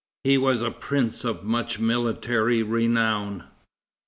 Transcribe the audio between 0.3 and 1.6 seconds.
was a prince of